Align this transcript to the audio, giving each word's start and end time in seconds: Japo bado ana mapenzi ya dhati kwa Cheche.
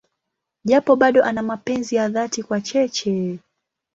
Japo 0.63 0.95
bado 0.95 1.23
ana 1.23 1.41
mapenzi 1.43 1.95
ya 1.95 2.09
dhati 2.09 2.43
kwa 2.43 2.61
Cheche. 2.61 3.39